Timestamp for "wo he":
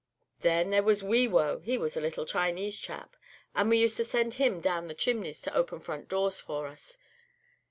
1.27-1.77